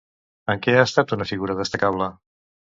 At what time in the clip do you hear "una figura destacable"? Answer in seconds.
1.19-2.09